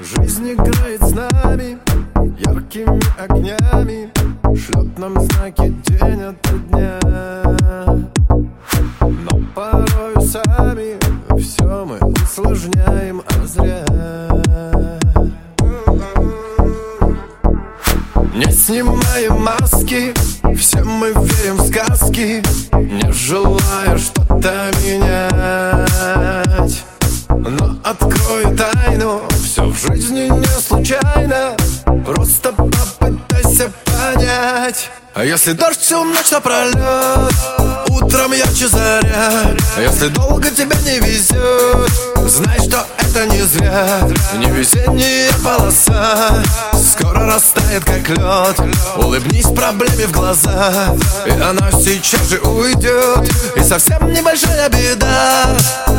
[0.00, 1.76] Жизнь играет с нами
[2.38, 4.08] яркими огнями
[4.56, 7.00] Шлет нам знаки день ото дня.
[9.00, 10.96] Но порою сами
[11.40, 13.84] все мы усложняем, а зря.
[18.36, 20.14] Не снимаем маски,
[20.56, 22.40] все мы верим в сказки
[22.72, 25.97] Не желая что-то менять
[35.18, 37.34] А если дождь всю ночь напролет
[37.88, 39.32] Утром ярче заря
[39.76, 41.90] А если долго тебя не везет
[42.28, 44.00] Знай, что это не зря.
[44.36, 46.42] Невезение полоса
[47.28, 48.76] Растает как лед.
[48.96, 50.96] Улыбнись проблеме в глаза
[51.26, 53.30] И она сейчас же уйдет.
[53.54, 55.44] И совсем небольшая беда.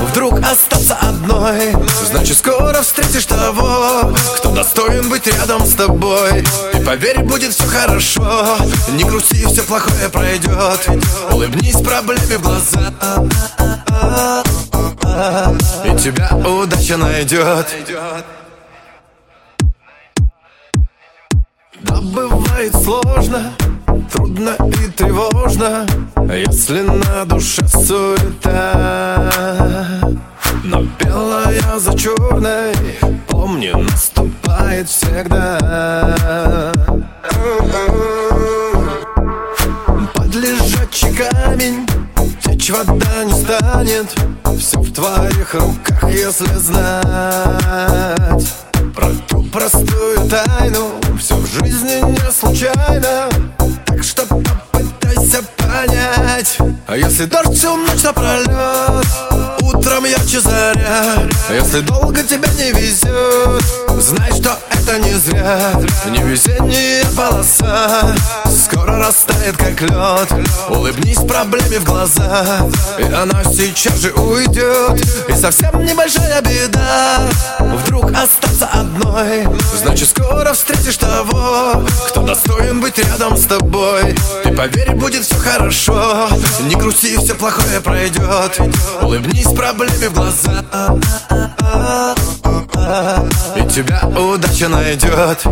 [0.09, 1.75] Вдруг остаться одной.
[2.09, 6.43] Значит скоро встретишь того Кто достоин быть рядом с тобой.
[6.73, 8.57] И поверь, будет все хорошо.
[8.93, 10.89] Не грусти, все плохое пройдет
[11.31, 12.91] Улыбнись проблеме в глаза
[15.85, 17.67] И тебя удача найдет
[22.01, 23.51] Бывает сложно,
[24.11, 25.85] трудно и тревожно
[26.33, 29.29] Если на душе суета.
[30.63, 32.73] Но белая за черной,
[33.27, 36.71] помни, наступает всегда.
[40.13, 41.85] Под лежачий камень
[42.41, 44.15] течь вода не станет
[44.57, 48.53] Все в твоих руках, если знать.
[48.95, 50.88] Про ту простую тайну
[52.59, 53.29] случайно.
[53.85, 56.57] Так что попытайся понять.
[56.87, 59.05] А если дождь всю ночь напролет
[59.61, 61.27] Утром ярче заря?
[61.49, 63.63] А если долго тебе не везет
[64.01, 65.73] Знай, что это не зря.
[66.07, 68.15] Невезение полоса
[68.97, 70.47] Растает как лед.
[70.69, 72.67] Улыбнись проблеме в глаза
[72.97, 75.05] И она сейчас же уйдет.
[75.27, 77.21] И совсем небольшая беда.
[77.59, 79.47] Вдруг остаться одной.
[79.75, 84.15] Значит скоро встретишь того Кто достоин быть рядом с тобой.
[84.43, 86.27] Ты поверь, будет все хорошо.
[86.61, 88.59] Не грусти, все плохое пройдет
[89.01, 90.63] Улыбнись проблеме в глаза
[93.55, 95.45] И тебя удача найдет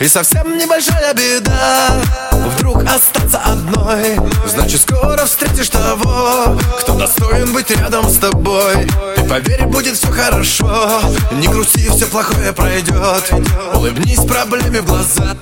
[0.00, 1.90] И совсем небольшая беда.
[2.32, 4.18] Вдруг остаться одной.
[4.46, 8.86] Значит скоро встретишь того Кто достоин быть рядом с тобой.
[9.16, 11.00] Ты поверь, будет все хорошо.
[11.32, 13.32] Не грусти, все плохое пройдет
[13.74, 15.36] Улыбнись проблеме в глаза.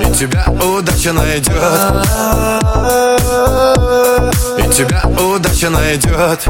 [0.00, 1.52] И тебя удача найдет
[4.58, 6.48] И тебя удача найдет